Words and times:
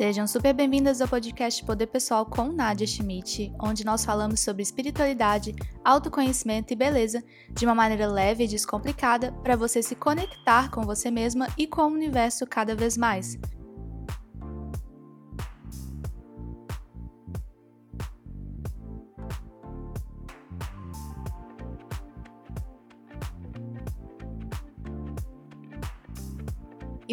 Sejam 0.00 0.26
super 0.26 0.54
bem-vindas 0.54 1.02
ao 1.02 1.08
podcast 1.08 1.62
Poder 1.62 1.86
Pessoal 1.86 2.24
com 2.24 2.50
Nadia 2.50 2.86
Schmidt, 2.86 3.52
onde 3.60 3.84
nós 3.84 4.02
falamos 4.02 4.40
sobre 4.40 4.62
espiritualidade, 4.62 5.54
autoconhecimento 5.84 6.72
e 6.72 6.76
beleza 6.76 7.22
de 7.50 7.66
uma 7.66 7.74
maneira 7.74 8.06
leve 8.06 8.44
e 8.44 8.48
descomplicada 8.48 9.30
para 9.42 9.56
você 9.56 9.82
se 9.82 9.94
conectar 9.94 10.70
com 10.70 10.84
você 10.84 11.10
mesma 11.10 11.48
e 11.58 11.66
com 11.66 11.82
o 11.82 11.92
universo 11.92 12.46
cada 12.46 12.74
vez 12.74 12.96
mais. 12.96 13.38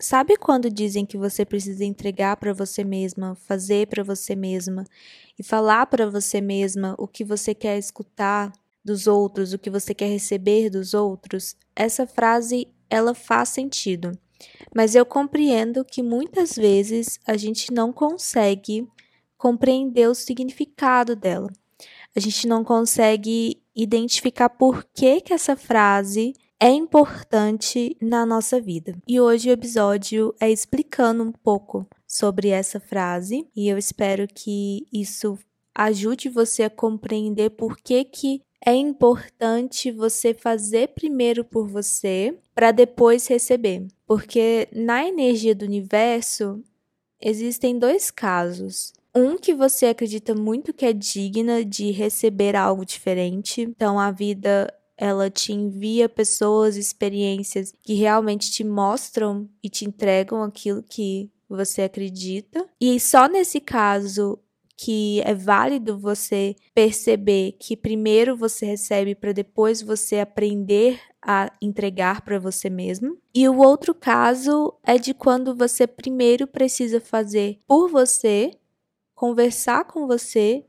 Sabe 0.00 0.36
quando 0.36 0.70
dizem 0.70 1.04
que 1.04 1.18
você 1.18 1.44
precisa 1.44 1.84
entregar 1.84 2.36
para 2.36 2.52
você 2.52 2.84
mesma, 2.84 3.34
fazer 3.34 3.88
para 3.88 4.04
você 4.04 4.36
mesma 4.36 4.84
e 5.38 5.42
falar 5.42 5.86
para 5.86 6.08
você 6.08 6.40
mesma 6.40 6.94
o 6.98 7.08
que 7.08 7.24
você 7.24 7.54
quer 7.54 7.76
escutar 7.78 8.52
dos 8.84 9.06
outros, 9.06 9.52
o 9.52 9.58
que 9.58 9.68
você 9.68 9.92
quer 9.92 10.08
receber 10.08 10.70
dos 10.70 10.94
outros? 10.94 11.56
Essa 11.74 12.06
frase 12.06 12.68
ela 12.88 13.12
faz 13.12 13.48
sentido. 13.50 14.12
Mas 14.74 14.94
eu 14.94 15.04
compreendo 15.04 15.84
que 15.84 16.02
muitas 16.02 16.54
vezes 16.54 17.18
a 17.26 17.36
gente 17.36 17.72
não 17.72 17.92
consegue 17.92 18.86
compreender 19.36 20.08
o 20.08 20.14
significado 20.14 21.16
dela. 21.16 21.50
A 22.14 22.20
gente 22.20 22.46
não 22.46 22.64
consegue 22.64 23.60
identificar 23.74 24.48
por 24.48 24.84
que 24.94 25.20
que 25.20 25.32
essa 25.32 25.56
frase 25.56 26.34
é 26.60 26.70
importante 26.70 27.96
na 28.00 28.26
nossa 28.26 28.60
vida. 28.60 28.96
E 29.06 29.20
hoje 29.20 29.48
o 29.48 29.52
episódio 29.52 30.34
é 30.40 30.50
explicando 30.50 31.22
um 31.22 31.32
pouco 31.32 31.86
sobre 32.06 32.48
essa 32.48 32.80
frase 32.80 33.46
e 33.54 33.68
eu 33.68 33.78
espero 33.78 34.26
que 34.26 34.86
isso 34.92 35.38
ajude 35.74 36.28
você 36.28 36.64
a 36.64 36.70
compreender 36.70 37.50
por 37.50 37.76
que 37.76 38.04
que 38.04 38.42
é 38.64 38.74
importante 38.74 39.92
você 39.92 40.34
fazer 40.34 40.88
primeiro 40.88 41.44
por 41.44 41.68
você 41.68 42.36
para 42.52 42.72
depois 42.72 43.28
receber. 43.28 43.86
Porque 44.04 44.68
na 44.72 45.06
energia 45.06 45.54
do 45.54 45.64
universo 45.64 46.60
existem 47.20 47.78
dois 47.78 48.10
casos. 48.10 48.92
Um 49.14 49.36
que 49.36 49.54
você 49.54 49.86
acredita 49.86 50.34
muito 50.34 50.72
que 50.72 50.84
é 50.84 50.92
digna 50.92 51.64
de 51.64 51.92
receber 51.92 52.56
algo 52.56 52.84
diferente. 52.84 53.62
Então 53.62 53.98
a 53.98 54.10
vida 54.10 54.72
ela 54.98 55.30
te 55.30 55.52
envia 55.52 56.08
pessoas, 56.08 56.76
experiências 56.76 57.72
que 57.82 57.94
realmente 57.94 58.50
te 58.50 58.64
mostram 58.64 59.48
e 59.62 59.70
te 59.70 59.84
entregam 59.84 60.42
aquilo 60.42 60.82
que 60.82 61.30
você 61.48 61.82
acredita. 61.82 62.68
E 62.80 62.98
só 62.98 63.28
nesse 63.28 63.60
caso 63.60 64.38
que 64.76 65.20
é 65.22 65.34
válido 65.34 65.98
você 65.98 66.54
perceber 66.72 67.56
que 67.58 67.76
primeiro 67.76 68.36
você 68.36 68.64
recebe 68.64 69.14
para 69.14 69.32
depois 69.32 69.82
você 69.82 70.20
aprender 70.20 71.00
a 71.20 71.52
entregar 71.60 72.22
para 72.22 72.38
você 72.38 72.70
mesmo. 72.70 73.18
E 73.34 73.48
o 73.48 73.58
outro 73.58 73.92
caso 73.92 74.72
é 74.84 74.96
de 74.96 75.12
quando 75.12 75.54
você 75.54 75.84
primeiro 75.84 76.46
precisa 76.46 77.00
fazer 77.00 77.58
por 77.66 77.88
você, 77.88 78.52
conversar 79.16 79.84
com 79.84 80.06
você 80.06 80.64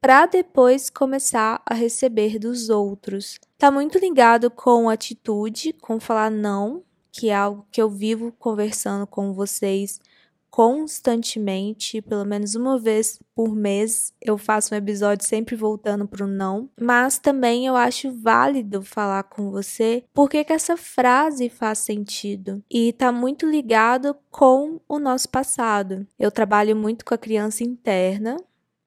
para 0.00 0.26
depois 0.26 0.88
começar 0.88 1.62
a 1.66 1.74
receber 1.74 2.38
dos 2.38 2.68
outros. 2.70 3.38
Tá 3.58 3.70
muito 3.70 3.98
ligado 3.98 4.50
com 4.50 4.88
atitude, 4.88 5.72
com 5.74 6.00
falar 6.00 6.30
não, 6.30 6.82
que 7.12 7.28
é 7.28 7.34
algo 7.34 7.66
que 7.70 7.82
eu 7.82 7.90
vivo 7.90 8.32
conversando 8.38 9.06
com 9.06 9.32
vocês 9.32 10.00
constantemente, 10.50 12.02
pelo 12.02 12.24
menos 12.24 12.54
uma 12.54 12.78
vez 12.78 13.18
por 13.34 13.54
mês, 13.54 14.12
eu 14.20 14.36
faço 14.36 14.74
um 14.74 14.76
episódio 14.76 15.26
sempre 15.26 15.54
voltando 15.54 16.06
para 16.06 16.24
o 16.24 16.28
não, 16.28 16.68
mas 16.78 17.18
também 17.18 17.66
eu 17.66 17.76
acho 17.76 18.12
válido 18.12 18.82
falar 18.82 19.22
com 19.22 19.50
você 19.50 20.04
porque 20.12 20.44
que 20.44 20.52
essa 20.52 20.76
frase 20.76 21.48
faz 21.48 21.78
sentido 21.78 22.62
e 22.70 22.92
tá 22.92 23.12
muito 23.12 23.48
ligado 23.48 24.14
com 24.30 24.80
o 24.88 24.98
nosso 24.98 25.28
passado. 25.28 26.06
Eu 26.18 26.30
trabalho 26.30 26.74
muito 26.74 27.04
com 27.04 27.14
a 27.14 27.18
criança 27.18 27.62
interna, 27.62 28.36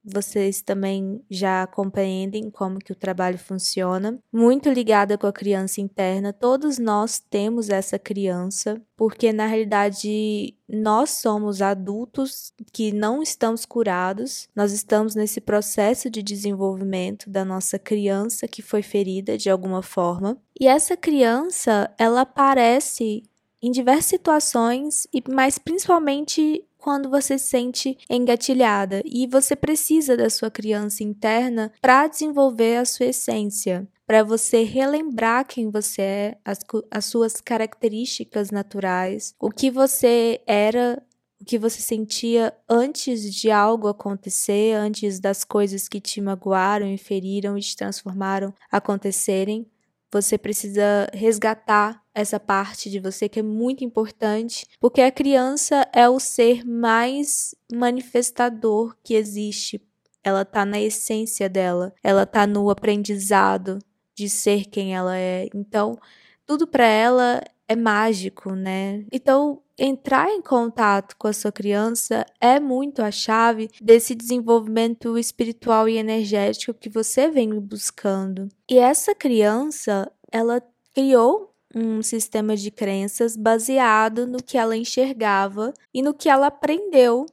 vocês 0.04 0.62
também 0.62 1.22
já 1.30 1.66
compreendem 1.68 2.50
como 2.50 2.80
que 2.80 2.92
o 2.92 2.96
trabalho 2.96 3.38
funciona. 3.38 4.20
Muito 4.32 4.70
ligada 4.70 5.18
com 5.18 5.28
a 5.28 5.34
criança 5.34 5.80
interna, 5.80 6.34
todos 6.34 6.78
nós 6.78 7.20
temos 7.20 7.70
essa 7.70 7.98
criança, 7.98 8.82
porque 8.98 9.32
na 9.32 9.46
realidade 9.46 10.56
nós 10.68 11.12
somos 11.12 11.62
adultos 11.62 12.54
que 12.72 12.92
não 12.92 13.22
estamos 13.22 13.66
curados. 13.66 14.50
Nós 14.56 14.72
estamos 14.72 15.16
nesse 15.16 15.40
processo 15.40 16.10
de 16.10 16.22
desenvolvimento 16.22 17.30
da 17.30 17.46
nossa 17.46 17.80
criança 17.80 18.48
que 18.48 18.62
foi 18.62 18.82
ferida 18.82 19.38
de 19.38 19.50
alguma 19.50 19.82
forma. 19.82 20.38
E 20.60 20.68
essa 20.68 20.98
criança, 20.98 21.94
ela 21.98 22.22
aparece 22.22 23.24
em 23.62 23.72
diversas 23.72 24.06
situações 24.08 25.08
e 25.14 25.24
mas 25.30 25.58
principalmente 25.58 26.66
quando 26.84 27.10
você 27.10 27.40
se 27.40 27.48
sente 27.48 27.98
engatilhada 28.10 29.02
e 29.06 29.26
você 29.26 29.56
precisa 29.56 30.18
da 30.18 30.30
sua 30.30 30.52
criança 30.52 31.02
interna 31.02 31.72
para 31.82 32.08
desenvolver 32.08 32.76
a 32.76 32.84
sua 32.84 33.06
essência, 33.06 33.88
para 34.06 34.22
você 34.22 34.64
relembrar 34.64 35.48
quem 35.48 35.72
você 35.72 36.02
é, 36.02 36.38
as, 36.44 36.60
as 36.92 37.06
suas 37.06 37.40
características 37.40 38.52
naturais, 38.52 39.34
o 39.40 39.50
que 39.50 39.72
você 39.72 40.42
era 40.46 41.02
o 41.40 41.46
que 41.46 41.58
você 41.58 41.80
sentia 41.80 42.54
antes 42.70 43.34
de 43.34 43.50
algo 43.50 43.88
acontecer, 43.88 44.76
antes 44.76 45.22
das 45.22 45.46
coisas 45.46 45.88
que 45.88 46.02
te 46.02 46.20
magoaram 46.20 46.88
e 46.94 46.98
feriram 46.98 47.58
e 47.58 47.62
te 47.62 47.78
transformaram 47.78 48.54
acontecerem. 48.70 49.66
Você 50.12 50.38
precisa 50.38 51.10
resgatar 51.14 52.03
essa 52.14 52.40
parte 52.40 52.90
de 52.90 53.00
você 53.00 53.28
que 53.28 53.40
é 53.40 53.44
muito 53.44 53.84
importante, 53.84 54.68
porque 54.80 55.02
a 55.02 55.12
criança 55.12 55.88
é 55.94 56.08
o 56.08 56.20
ser 56.20 56.66
mais 56.66 57.56
manifestador 57.72 58.96
que 59.04 59.16
existe. 59.16 59.82
Ela 60.24 60.46
tá 60.46 60.66
na 60.66 60.80
essência 60.80 61.50
dela, 61.50 61.94
ela 62.04 62.26
tá 62.26 62.48
no 62.48 62.70
aprendizado 62.70 63.80
de 64.16 64.30
ser 64.30 64.66
quem 64.66 64.96
ela 64.96 65.18
é. 65.18 65.48
Então, 65.54 65.98
tudo 66.46 66.68
para 66.68 66.86
ela 66.86 67.42
é 67.68 67.76
mágico, 67.76 68.54
né? 68.54 69.06
Então, 69.12 69.62
entrar 69.78 70.30
em 70.30 70.42
contato 70.42 71.16
com 71.18 71.28
a 71.28 71.34
sua 71.34 71.52
criança 71.52 72.26
é 72.40 72.60
muito 72.60 73.02
a 73.02 73.10
chave 73.10 73.70
desse 73.82 74.14
desenvolvimento 74.14 75.18
espiritual 75.18 75.90
e 75.90 75.98
energético 75.98 76.74
que 76.74 76.90
você 76.90 77.30
vem 77.30 77.60
buscando. 77.60 78.48
E 78.70 78.78
essa 78.78 79.16
criança, 79.16 80.12
ela 80.32 80.62
criou 80.94 81.53
um 81.76 82.02
sistema 82.02 82.56
de 82.56 82.70
crenças 82.70 83.36
baseado 83.36 84.28
no 84.28 84.42
que 84.42 84.58
ela 84.58 84.78
enxergava 84.78 85.74
e 85.94 86.02
no 86.02 86.14
que 86.14 86.30
ela 86.30 86.48
aprendeu 86.48 87.26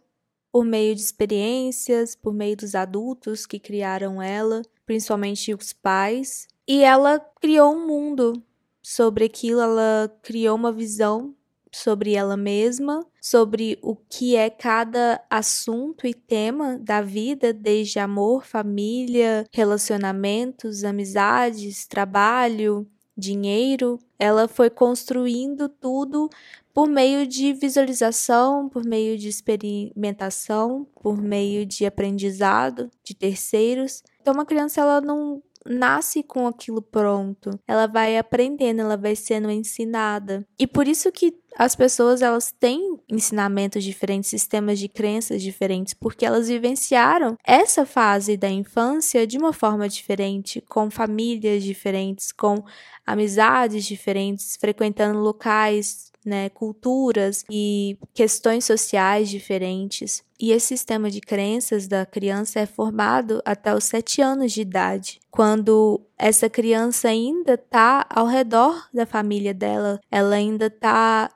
por 0.53 0.65
meio 0.65 0.95
de 0.95 1.01
experiências, 1.01 2.17
por 2.17 2.33
meio 2.33 2.57
dos 2.57 2.75
adultos 2.75 3.47
que 3.47 3.59
criaram 3.59 4.21
ela, 4.21 4.63
principalmente 4.85 5.55
os 5.55 5.73
pais. 5.73 6.49
E 6.67 6.83
ela 6.83 7.21
criou 7.41 7.75
um 7.75 7.87
mundo 7.87 8.43
sobre 8.83 9.25
aquilo, 9.25 9.61
ela 9.61 10.13
criou 10.23 10.57
uma 10.57 10.73
visão 10.73 11.35
sobre 11.73 12.15
ela 12.15 12.37
mesma, 12.37 13.07
sobre 13.21 13.79
o 13.81 13.95
que 13.95 14.35
é 14.35 14.51
cada 14.51 15.25
assunto 15.31 16.07
e 16.07 16.13
tema 16.13 16.79
da 16.79 17.01
vida, 17.01 17.53
desde 17.53 18.01
amor, 18.01 18.45
família, 18.45 19.47
relacionamentos, 19.53 20.83
amizades, 20.83 21.87
trabalho, 21.87 22.89
dinheiro, 23.21 23.99
ela 24.19 24.49
foi 24.49 24.71
construindo 24.71 25.69
tudo 25.69 26.29
por 26.75 26.89
meio 26.89 27.27
de 27.27 27.53
visualização, 27.53 28.69
por 28.69 28.85
meio 28.85 29.19
de 29.19 29.29
experimentação, 29.29 30.87
por 31.03 31.21
meio 31.21 31.67
de 31.67 31.85
aprendizado 31.85 32.91
de 33.05 33.15
terceiros. 33.15 34.03
Então, 34.21 34.35
uma 34.35 34.47
criança 34.47 34.81
ela 34.81 35.01
não 35.01 35.43
nasce 35.67 36.23
com 36.23 36.47
aquilo 36.47 36.83
pronto. 36.83 37.59
Ela 37.67 37.87
vai 37.87 38.17
aprendendo, 38.17 38.81
ela 38.81 38.97
vai 38.97 39.15
sendo 39.17 39.51
ensinada. 39.51 40.47
E 40.59 40.67
por 40.67 40.89
isso 40.89 41.11
que 41.13 41.35
as 41.57 41.75
pessoas 41.75 42.23
elas 42.23 42.53
têm 42.53 42.99
ensinamentos 43.11 43.83
diferentes, 43.83 44.31
sistemas 44.31 44.79
de 44.79 44.89
crenças 44.89 45.43
diferentes, 45.43 45.95
porque 45.95 46.25
elas 46.25 46.49
vivenciaram 46.49 47.37
essa 47.45 47.85
fase 47.85 48.37
da 48.37 48.49
infância 48.49 49.27
de 49.27 49.37
uma 49.37 49.53
forma 49.53 49.89
diferente, 49.89 50.61
com 50.69 50.91
famílias 50.91 51.63
diferentes, 51.63 52.33
com 52.33 52.65
amizades 53.07 53.85
diferentes, 53.85 54.57
frequentando 54.57 55.19
locais 55.19 56.10
né, 56.25 56.49
culturas 56.49 57.45
e 57.51 57.99
questões 58.13 58.65
sociais 58.65 59.29
diferentes. 59.29 60.23
E 60.39 60.53
esse 60.53 60.69
sistema 60.69 61.11
de 61.11 61.21
crenças 61.21 61.87
da 61.87 62.07
criança 62.07 62.61
é 62.61 62.67
formado 62.67 63.43
até 63.45 63.75
os 63.75 63.85
sete 63.85 64.23
anos 64.23 64.53
de 64.53 64.63
idade, 64.63 65.21
quando 65.31 66.01
essa 66.17 66.49
criança 66.49 67.09
ainda 67.09 67.55
está 67.55 68.07
ao 68.09 68.27
redor 68.27 68.89
da 68.93 69.07
família 69.07 69.53
dela, 69.53 70.01
ela 70.11 70.35
ainda 70.35 70.67
está 70.67 71.31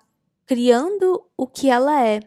criando 0.46 1.24
o 1.36 1.46
que 1.46 1.68
ela 1.70 2.04
é 2.06 2.20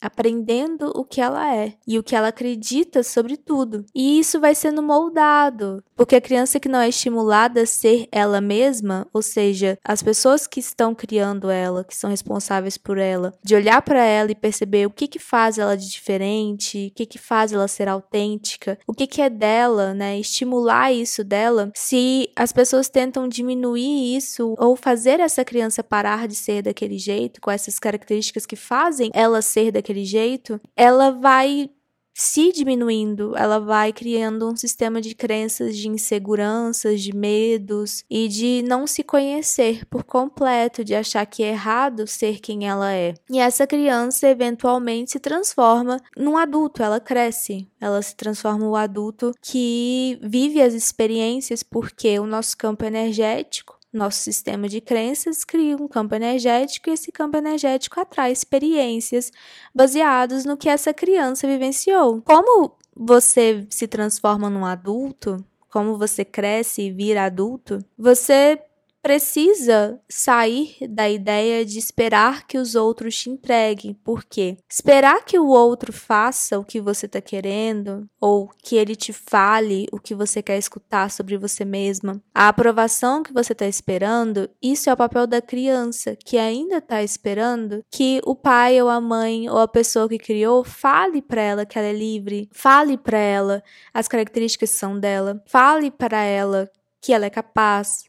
aprendendo 0.00 0.92
o 0.94 1.04
que 1.04 1.20
ela 1.20 1.54
é 1.54 1.74
e 1.86 1.98
o 1.98 2.02
que 2.02 2.14
ela 2.14 2.28
acredita 2.28 3.02
sobre 3.02 3.36
tudo. 3.36 3.84
E 3.94 4.18
isso 4.18 4.40
vai 4.40 4.54
sendo 4.54 4.82
moldado, 4.82 5.82
porque 5.94 6.16
a 6.16 6.20
criança 6.20 6.60
que 6.60 6.68
não 6.68 6.80
é 6.80 6.88
estimulada 6.88 7.62
a 7.62 7.66
ser 7.66 8.08
ela 8.12 8.40
mesma, 8.40 9.06
ou 9.12 9.22
seja, 9.22 9.78
as 9.84 10.02
pessoas 10.02 10.46
que 10.46 10.60
estão 10.60 10.94
criando 10.94 11.50
ela, 11.50 11.84
que 11.84 11.96
são 11.96 12.10
responsáveis 12.10 12.76
por 12.76 12.98
ela, 12.98 13.32
de 13.42 13.54
olhar 13.54 13.80
para 13.82 14.04
ela 14.04 14.30
e 14.30 14.34
perceber 14.34 14.86
o 14.86 14.90
que 14.90 15.08
que 15.08 15.18
faz 15.18 15.58
ela 15.58 15.76
de 15.76 15.88
diferente, 15.88 16.88
o 16.90 16.94
que 16.94 17.06
que 17.06 17.18
faz 17.18 17.52
ela 17.52 17.66
ser 17.66 17.88
autêntica, 17.88 18.78
o 18.86 18.92
que 18.92 19.06
que 19.06 19.22
é 19.22 19.30
dela, 19.30 19.94
né? 19.94 20.18
Estimular 20.18 20.92
isso 20.92 21.24
dela. 21.24 21.70
Se 21.74 22.30
as 22.36 22.52
pessoas 22.52 22.88
tentam 22.88 23.28
diminuir 23.28 24.16
isso 24.16 24.54
ou 24.58 24.76
fazer 24.76 25.20
essa 25.20 25.44
criança 25.44 25.82
parar 25.82 26.28
de 26.28 26.34
ser 26.34 26.62
daquele 26.62 26.98
jeito, 26.98 27.40
com 27.40 27.50
essas 27.50 27.78
características 27.78 28.46
que 28.46 28.56
fazem 28.56 29.10
ela 29.14 29.40
ser 29.40 29.72
daquele 29.72 29.85
daquele 29.86 30.04
jeito, 30.04 30.60
ela 30.74 31.10
vai 31.10 31.70
se 32.18 32.50
diminuindo, 32.50 33.36
ela 33.36 33.58
vai 33.60 33.92
criando 33.92 34.48
um 34.50 34.56
sistema 34.56 35.02
de 35.02 35.14
crenças 35.14 35.76
de 35.76 35.86
inseguranças, 35.86 37.02
de 37.02 37.14
medos 37.14 38.04
e 38.08 38.26
de 38.26 38.64
não 38.66 38.86
se 38.86 39.04
conhecer 39.04 39.84
por 39.84 40.02
completo, 40.02 40.82
de 40.82 40.94
achar 40.94 41.26
que 41.26 41.42
é 41.42 41.50
errado 41.50 42.06
ser 42.06 42.40
quem 42.40 42.66
ela 42.66 42.90
é. 42.90 43.12
E 43.28 43.38
essa 43.38 43.66
criança 43.66 44.26
eventualmente 44.26 45.12
se 45.12 45.20
transforma 45.20 46.00
num 46.16 46.38
adulto, 46.38 46.82
ela 46.82 46.98
cresce, 46.98 47.68
ela 47.78 48.00
se 48.00 48.16
transforma 48.16 48.64
no 48.64 48.74
adulto 48.74 49.32
que 49.42 50.18
vive 50.22 50.62
as 50.62 50.72
experiências 50.72 51.62
porque 51.62 52.18
o 52.18 52.26
nosso 52.26 52.56
campo 52.56 52.82
energético 52.82 53.75
nosso 53.96 54.18
sistema 54.20 54.68
de 54.68 54.80
crenças 54.80 55.44
cria 55.44 55.76
um 55.76 55.88
campo 55.88 56.14
energético 56.14 56.88
e 56.88 56.92
esse 56.92 57.10
campo 57.10 57.36
energético 57.36 58.00
atrai 58.00 58.30
experiências 58.30 59.32
baseadas 59.74 60.44
no 60.44 60.56
que 60.56 60.68
essa 60.68 60.94
criança 60.94 61.46
vivenciou. 61.46 62.22
Como 62.22 62.76
você 62.94 63.66
se 63.70 63.86
transforma 63.86 64.48
num 64.48 64.64
adulto, 64.64 65.44
como 65.70 65.98
você 65.98 66.24
cresce 66.24 66.82
e 66.82 66.92
vira 66.92 67.24
adulto, 67.24 67.78
você 67.98 68.58
precisa 69.06 70.00
sair 70.08 70.78
da 70.90 71.08
ideia 71.08 71.64
de 71.64 71.78
esperar 71.78 72.44
que 72.44 72.58
os 72.58 72.74
outros 72.74 73.16
te 73.16 73.30
entreguem. 73.30 73.94
Por 73.94 74.24
quê? 74.24 74.56
Esperar 74.68 75.24
que 75.24 75.38
o 75.38 75.46
outro 75.46 75.92
faça 75.92 76.58
o 76.58 76.64
que 76.64 76.80
você 76.80 77.06
está 77.06 77.20
querendo 77.20 78.10
ou 78.20 78.50
que 78.64 78.74
ele 78.74 78.96
te 78.96 79.12
fale 79.12 79.86
o 79.92 80.00
que 80.00 80.12
você 80.12 80.42
quer 80.42 80.58
escutar 80.58 81.08
sobre 81.08 81.38
você 81.38 81.64
mesma, 81.64 82.20
a 82.34 82.48
aprovação 82.48 83.22
que 83.22 83.32
você 83.32 83.52
está 83.52 83.68
esperando, 83.68 84.50
isso 84.60 84.90
é 84.90 84.92
o 84.92 84.96
papel 84.96 85.24
da 85.24 85.40
criança 85.40 86.16
que 86.16 86.36
ainda 86.36 86.78
está 86.78 87.00
esperando 87.00 87.84
que 87.88 88.20
o 88.26 88.34
pai 88.34 88.82
ou 88.82 88.88
a 88.88 89.00
mãe 89.00 89.48
ou 89.48 89.58
a 89.58 89.68
pessoa 89.68 90.08
que 90.08 90.18
criou 90.18 90.64
fale 90.64 91.22
para 91.22 91.40
ela 91.40 91.64
que 91.64 91.78
ela 91.78 91.86
é 91.86 91.92
livre, 91.92 92.48
fale 92.50 92.98
para 92.98 93.18
ela 93.18 93.62
as 93.94 94.08
características 94.08 94.72
que 94.72 94.76
são 94.76 94.98
dela, 94.98 95.40
fale 95.46 95.92
para 95.92 96.24
ela 96.24 96.68
que 97.00 97.12
ela 97.12 97.26
é 97.26 97.30
capaz, 97.30 98.04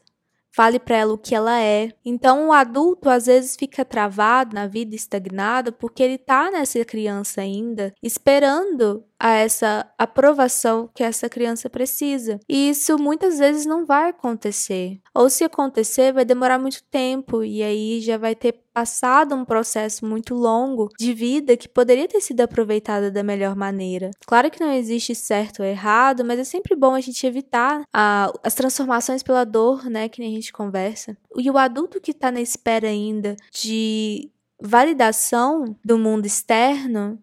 fale 0.58 0.80
para 0.80 0.96
ela 0.96 1.12
o 1.12 1.18
que 1.18 1.36
ela 1.36 1.60
é. 1.60 1.92
Então 2.04 2.48
o 2.48 2.52
adulto 2.52 3.08
às 3.08 3.26
vezes 3.26 3.54
fica 3.54 3.84
travado 3.84 4.56
na 4.56 4.66
vida, 4.66 4.96
estagnado, 4.96 5.72
porque 5.72 6.02
ele 6.02 6.18
tá 6.18 6.50
nessa 6.50 6.84
criança 6.84 7.42
ainda, 7.42 7.94
esperando 8.02 9.04
a 9.20 9.34
essa 9.34 9.88
aprovação 9.96 10.90
que 10.92 11.04
essa 11.04 11.28
criança 11.28 11.70
precisa. 11.70 12.40
E 12.48 12.70
isso 12.70 12.98
muitas 12.98 13.38
vezes 13.38 13.66
não 13.66 13.86
vai 13.86 14.10
acontecer. 14.10 15.00
Ou 15.14 15.30
se 15.30 15.44
acontecer, 15.44 16.12
vai 16.12 16.24
demorar 16.24 16.58
muito 16.58 16.82
tempo 16.90 17.44
e 17.44 17.62
aí 17.62 18.00
já 18.00 18.18
vai 18.18 18.34
ter 18.34 18.60
passado 18.78 19.34
um 19.34 19.44
processo 19.44 20.06
muito 20.06 20.36
longo 20.36 20.88
de 20.96 21.12
vida 21.12 21.56
que 21.56 21.68
poderia 21.68 22.06
ter 22.06 22.20
sido 22.20 22.42
aproveitada 22.42 23.10
da 23.10 23.24
melhor 23.24 23.56
maneira. 23.56 24.12
Claro 24.24 24.52
que 24.52 24.60
não 24.60 24.72
existe 24.72 25.16
certo 25.16 25.60
ou 25.60 25.66
errado, 25.66 26.24
mas 26.24 26.38
é 26.38 26.44
sempre 26.44 26.76
bom 26.76 26.94
a 26.94 27.00
gente 27.00 27.26
evitar 27.26 27.82
a, 27.92 28.32
as 28.40 28.54
transformações 28.54 29.20
pela 29.20 29.44
dor, 29.44 29.86
né, 29.86 30.08
que 30.08 30.20
nem 30.20 30.30
a 30.30 30.34
gente 30.36 30.52
conversa. 30.52 31.16
E 31.36 31.50
o 31.50 31.58
adulto 31.58 32.00
que 32.00 32.12
está 32.12 32.30
na 32.30 32.40
espera 32.40 32.86
ainda 32.86 33.34
de 33.52 34.30
validação 34.60 35.76
do 35.84 35.98
mundo 35.98 36.26
externo 36.26 37.20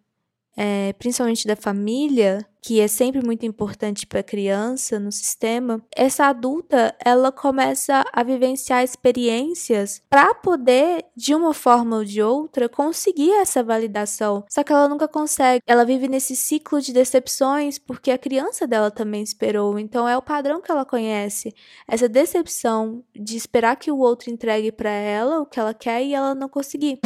é, 0.55 0.93
principalmente 0.93 1.47
da 1.47 1.55
família, 1.55 2.45
que 2.65 2.79
é 2.79 2.87
sempre 2.87 3.23
muito 3.23 3.45
importante 3.45 4.07
para 4.07 4.21
a 4.21 4.23
criança 4.23 4.99
no 4.99 5.11
sistema, 5.11 5.79
essa 5.95 6.25
adulta 6.25 6.95
ela 7.03 7.31
começa 7.31 8.03
a 8.11 8.23
vivenciar 8.23 8.83
experiências 8.83 10.01
para 10.09 10.33
poder, 10.33 11.05
de 11.15 11.35
uma 11.35 11.53
forma 11.53 11.97
ou 11.97 12.03
de 12.03 12.23
outra, 12.23 12.67
conseguir 12.67 13.31
essa 13.33 13.63
validação. 13.63 14.43
Só 14.49 14.63
que 14.63 14.73
ela 14.73 14.87
nunca 14.87 15.07
consegue. 15.07 15.61
Ela 15.67 15.85
vive 15.85 16.07
nesse 16.07 16.35
ciclo 16.35 16.81
de 16.81 16.91
decepções 16.91 17.77
porque 17.77 18.09
a 18.09 18.17
criança 18.17 18.65
dela 18.65 18.89
também 18.89 19.21
esperou. 19.21 19.77
Então 19.77 20.09
é 20.09 20.17
o 20.17 20.21
padrão 20.21 20.59
que 20.59 20.71
ela 20.71 20.85
conhece. 20.85 21.53
Essa 21.87 22.09
decepção 22.09 23.03
de 23.15 23.37
esperar 23.37 23.75
que 23.75 23.91
o 23.91 23.99
outro 23.99 24.31
entregue 24.31 24.71
para 24.71 24.89
ela 24.89 25.41
o 25.41 25.45
que 25.45 25.59
ela 25.59 25.73
quer 25.73 26.03
e 26.03 26.15
ela 26.15 26.33
não 26.33 26.49
conseguir. 26.49 26.99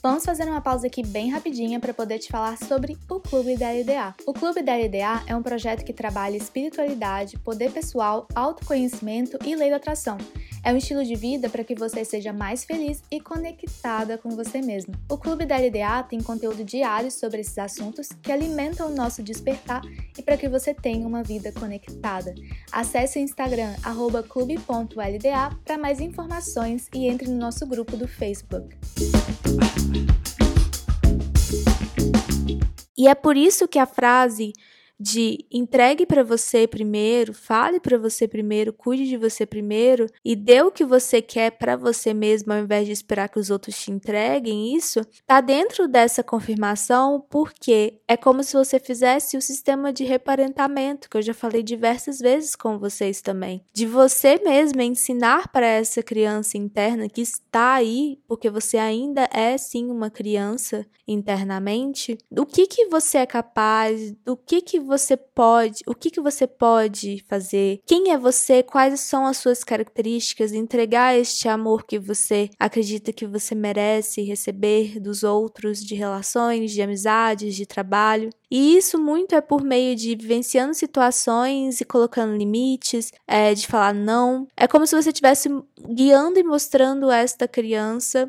Vamos 0.00 0.24
fazer 0.24 0.44
uma 0.44 0.60
pausa 0.60 0.86
aqui 0.86 1.04
bem 1.04 1.28
rapidinha 1.30 1.80
para 1.80 1.92
poder 1.92 2.20
te 2.20 2.28
falar 2.28 2.56
sobre 2.56 2.96
o 3.10 3.18
Clube 3.18 3.56
da 3.56 3.72
LDA. 3.72 4.14
O 4.26 4.32
Clube 4.32 4.62
da 4.62 4.76
LDA 4.76 5.24
é 5.26 5.34
um 5.34 5.42
projeto 5.42 5.84
que 5.84 5.92
trabalha 5.92 6.36
espiritualidade, 6.36 7.36
poder 7.40 7.72
pessoal, 7.72 8.28
autoconhecimento 8.32 9.36
e 9.44 9.56
lei 9.56 9.70
da 9.70 9.76
atração. 9.76 10.16
É 10.64 10.72
um 10.72 10.76
estilo 10.76 11.04
de 11.04 11.16
vida 11.16 11.48
para 11.48 11.64
que 11.64 11.74
você 11.74 12.04
seja 12.04 12.32
mais 12.32 12.64
feliz 12.64 13.02
e 13.10 13.20
conectada 13.20 14.16
com 14.16 14.30
você 14.30 14.62
mesmo. 14.62 14.94
O 15.10 15.18
Clube 15.18 15.44
da 15.44 15.56
LDA 15.56 16.04
tem 16.08 16.20
conteúdo 16.20 16.62
diário 16.64 17.10
sobre 17.10 17.40
esses 17.40 17.58
assuntos 17.58 18.08
que 18.22 18.30
alimentam 18.30 18.88
o 18.88 18.94
nosso 18.94 19.22
despertar 19.22 19.82
e 20.16 20.22
para 20.22 20.36
que 20.36 20.48
você 20.48 20.72
tenha 20.72 21.06
uma 21.06 21.24
vida 21.24 21.50
conectada. 21.52 22.34
Acesse 22.70 23.18
o 23.18 23.22
Instagram 23.22 23.74
clube.lda 24.28 25.56
para 25.64 25.78
mais 25.78 26.00
informações 26.00 26.86
e 26.94 27.08
entre 27.08 27.28
no 27.28 27.36
nosso 27.36 27.66
grupo 27.66 27.96
do 27.96 28.06
Facebook. 28.06 28.76
E 32.96 33.06
é 33.06 33.14
por 33.14 33.36
isso 33.36 33.68
que 33.68 33.78
a 33.78 33.86
frase 33.86 34.52
de 34.98 35.44
entregue 35.50 36.04
para 36.04 36.24
você 36.24 36.66
primeiro, 36.66 37.32
fale 37.32 37.78
para 37.78 37.96
você 37.96 38.26
primeiro, 38.26 38.72
cuide 38.72 39.06
de 39.06 39.16
você 39.16 39.46
primeiro 39.46 40.06
e 40.24 40.34
dê 40.34 40.62
o 40.62 40.70
que 40.70 40.84
você 40.84 41.22
quer 41.22 41.52
para 41.52 41.76
você 41.76 42.12
mesmo 42.12 42.52
ao 42.52 42.58
invés 42.58 42.86
de 42.86 42.92
esperar 42.92 43.28
que 43.28 43.38
os 43.38 43.50
outros 43.50 43.78
te 43.78 43.90
entreguem 43.90 44.74
isso, 44.74 45.00
tá 45.26 45.40
dentro 45.40 45.86
dessa 45.86 46.22
confirmação 46.22 47.24
porque 47.30 48.00
é 48.08 48.16
como 48.16 48.42
se 48.42 48.54
você 48.54 48.78
fizesse 48.80 49.36
o 49.36 49.42
sistema 49.42 49.92
de 49.92 50.04
reparentamento 50.04 51.08
que 51.08 51.16
eu 51.16 51.22
já 51.22 51.34
falei 51.34 51.62
diversas 51.62 52.18
vezes 52.18 52.56
com 52.56 52.78
vocês 52.78 53.20
também, 53.20 53.64
de 53.72 53.86
você 53.86 54.40
mesmo 54.44 54.80
ensinar 54.82 55.48
para 55.48 55.66
essa 55.66 56.02
criança 56.02 56.56
interna 56.56 57.08
que 57.08 57.20
está 57.20 57.74
aí, 57.74 58.18
porque 58.26 58.50
você 58.50 58.78
ainda 58.78 59.28
é 59.32 59.56
sim 59.56 59.90
uma 59.90 60.10
criança 60.10 60.86
internamente, 61.06 62.18
do 62.30 62.44
que 62.44 62.66
que 62.66 62.86
você 62.86 63.18
é 63.18 63.26
capaz, 63.26 64.12
do 64.24 64.36
que 64.36 64.60
que 64.60 64.78
você 64.88 65.16
pode, 65.16 65.82
o 65.86 65.94
que 65.94 66.10
que 66.10 66.20
você 66.20 66.46
pode 66.46 67.22
fazer, 67.28 67.80
quem 67.86 68.10
é 68.10 68.18
você, 68.18 68.62
quais 68.62 68.98
são 69.00 69.26
as 69.26 69.36
suas 69.36 69.62
características, 69.62 70.52
entregar 70.52 71.16
este 71.16 71.46
amor 71.48 71.84
que 71.84 71.98
você 71.98 72.48
acredita 72.58 73.12
que 73.12 73.26
você 73.26 73.54
merece 73.54 74.22
receber 74.22 74.98
dos 74.98 75.22
outros, 75.22 75.84
de 75.84 75.94
relações, 75.94 76.72
de 76.72 76.80
amizades, 76.80 77.54
de 77.54 77.66
trabalho. 77.66 78.30
E 78.50 78.76
isso 78.76 78.98
muito 78.98 79.34
é 79.34 79.40
por 79.42 79.62
meio 79.62 79.94
de 79.94 80.16
vivenciando 80.16 80.72
situações 80.74 81.80
e 81.80 81.84
colocando 81.84 82.36
limites, 82.36 83.12
é, 83.26 83.52
de 83.52 83.66
falar 83.66 83.92
não. 83.92 84.48
É 84.56 84.66
como 84.66 84.86
se 84.86 84.96
você 84.96 85.10
estivesse 85.10 85.50
guiando 85.94 86.40
e 86.40 86.42
mostrando 86.42 87.10
esta 87.10 87.46
criança 87.46 88.26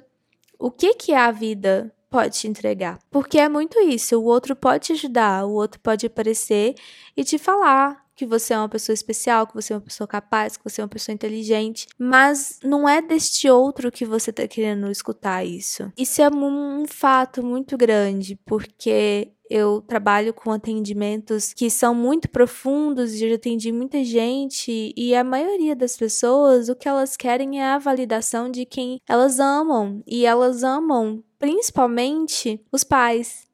o 0.60 0.70
que, 0.70 0.94
que 0.94 1.14
é 1.14 1.18
a 1.18 1.32
vida 1.32 1.90
pode 2.10 2.40
te 2.40 2.48
entregar. 2.48 3.00
Porque 3.12 3.38
é 3.38 3.48
muito 3.48 3.80
isso, 3.80 4.20
o 4.20 4.24
outro 4.24 4.56
pode 4.56 4.88
te 4.88 4.94
ajudar, 4.94 5.46
o 5.46 5.54
outro 5.54 5.80
pode 5.80 6.06
aparecer 6.06 6.76
e 7.16 7.24
te 7.24 7.38
falar 7.38 8.10
que 8.20 8.26
você 8.26 8.54
é 8.54 8.58
uma 8.58 8.68
pessoa 8.68 8.94
especial, 8.94 9.48
que 9.48 9.54
você 9.54 9.72
é 9.72 9.78
uma 9.78 9.82
pessoa 9.82 10.06
capaz, 10.06 10.58
que 10.58 10.64
você 10.66 10.82
é 10.82 10.84
uma 10.84 10.90
pessoa 10.90 11.14
inteligente, 11.14 11.88
mas 11.98 12.60
não 12.62 12.88
é 12.88 13.02
deste 13.02 13.50
outro 13.50 13.90
que 13.90 14.04
você 14.04 14.30
tá 14.34 14.46
querendo 14.46 14.92
escutar 14.92 15.46
isso. 15.46 15.90
Isso 15.98 16.22
é 16.22 16.28
um, 16.28 16.84
fato 16.86 17.42
muito 17.42 17.78
grande, 17.78 18.38
porque 18.46 19.32
eu 19.50 19.82
trabalho 19.88 20.34
com 20.34 20.52
atendimentos 20.52 21.54
que 21.54 21.70
são 21.70 21.96
muito 21.96 22.30
profundos 22.30 23.14
e 23.14 23.24
eu 23.24 23.30
já 23.30 23.36
atendi 23.36 23.72
muita 23.72 24.04
gente 24.04 24.94
e 24.98 25.16
a 25.16 25.24
maioria 25.24 25.76
das 25.76 25.96
pessoas 25.96 26.68
o 26.68 26.76
que 26.76 26.90
elas 26.90 27.16
querem 27.16 27.62
é 27.62 27.68
a 27.68 27.80
validação 27.80 28.52
de 28.52 28.66
quem 28.66 29.00
elas 29.08 29.40
amam 29.40 30.04
e 30.06 30.26
elas 30.26 30.62
amam 30.62 31.24
principalmente 31.40 32.62
os 32.72 32.84
pais. 32.84 33.48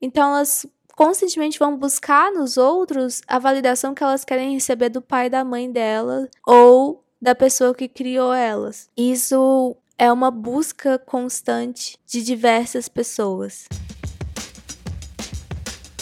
Então 0.00 0.30
elas 0.30 0.64
constantemente 0.94 1.58
vão 1.58 1.76
buscar 1.76 2.32
nos 2.32 2.56
outros 2.56 3.20
a 3.26 3.38
validação 3.38 3.94
que 3.94 4.02
elas 4.02 4.24
querem 4.24 4.54
receber 4.54 4.88
do 4.88 5.02
pai 5.02 5.28
da 5.28 5.44
mãe 5.44 5.70
dela 5.70 6.28
ou 6.46 7.04
da 7.20 7.34
pessoa 7.34 7.74
que 7.74 7.88
criou 7.88 8.32
elas. 8.32 8.88
Isso 8.96 9.76
é 9.98 10.10
uma 10.10 10.30
busca 10.30 10.98
constante 10.98 11.98
de 12.06 12.22
diversas 12.22 12.88
pessoas. 12.88 13.66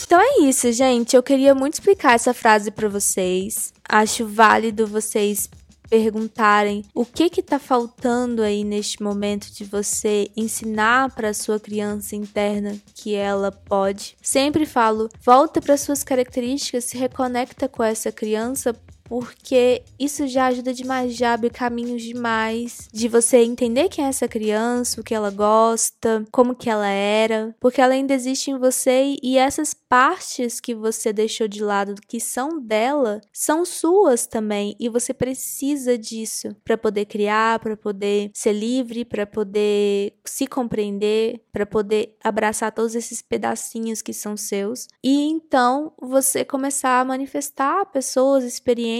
Então 0.05 0.21
é 0.21 0.41
isso, 0.41 0.73
gente. 0.73 1.15
Eu 1.15 1.23
queria 1.23 1.55
muito 1.55 1.75
explicar 1.75 2.15
essa 2.15 2.35
frase 2.35 2.71
para 2.71 2.89
vocês. 2.89 3.73
Acho 3.89 4.27
válido 4.27 4.87
vocês 4.87 5.49
perguntarem 5.91 6.85
o 6.95 7.05
que 7.05 7.29
que 7.29 7.43
tá 7.43 7.59
faltando 7.59 8.43
aí 8.43 8.63
neste 8.63 9.03
momento 9.03 9.53
de 9.53 9.65
você 9.65 10.31
ensinar 10.37 11.13
para 11.15 11.35
sua 11.35 11.59
criança 11.59 12.15
interna 12.15 12.79
que 12.95 13.15
ela 13.15 13.51
pode. 13.51 14.17
Sempre 14.23 14.65
falo, 14.65 15.09
volta 15.21 15.61
para 15.61 15.77
suas 15.77 16.05
características, 16.05 16.85
se 16.85 16.97
reconecta 16.97 17.69
com 17.69 17.83
essa 17.83 18.13
criança 18.13 18.75
porque 19.11 19.83
isso 19.99 20.29
já 20.29 20.47
ajuda 20.47 20.73
demais, 20.73 21.17
já 21.17 21.35
abre 21.35 21.51
caminhos 21.51 22.01
demais 22.01 22.89
de 22.93 23.09
você 23.09 23.39
entender 23.39 23.89
quem 23.89 24.05
é 24.05 24.09
essa 24.09 24.29
criança, 24.29 25.01
o 25.01 25.05
que 25.05 25.13
ela 25.13 25.33
gosta, 25.33 26.25
como 26.31 26.55
que 26.55 26.71
ela 26.71 26.87
era, 26.87 27.53
porque 27.59 27.81
ela 27.81 27.95
ainda 27.95 28.15
existe 28.15 28.53
em 28.53 28.59
você 28.59 29.17
e 29.21 29.37
essas 29.37 29.75
partes 29.75 30.61
que 30.61 30.77
você 30.77 31.13
deixou 31.13 31.49
de 31.49 31.61
lado 31.61 31.97
que 32.07 32.21
são 32.21 32.61
dela 32.61 33.21
são 33.33 33.65
suas 33.65 34.29
também 34.29 34.77
e 34.79 34.89
você 34.89 35.13
precisa 35.13 35.99
disso 35.99 36.55
para 36.65 36.79
poder 36.79 37.07
criar, 37.07 37.59
para 37.59 37.77
poder 37.77 38.31
ser 38.33 38.53
livre, 38.53 39.05
para 39.05 39.27
poder 39.27 40.15
se 40.25 40.47
compreender, 40.47 41.41
para 41.53 41.67
poder 41.67 42.17
abraçar 42.23 42.71
todos 42.71 42.95
esses 42.95 43.21
pedacinhos 43.21 44.03
que 44.03 44.13
são 44.13 44.37
seus. 44.37 44.87
E 45.03 45.25
então 45.25 45.93
você 46.01 46.45
começar 46.45 47.01
a 47.01 47.05
manifestar 47.05 47.87
pessoas, 47.87 48.45
experiências 48.45 49.00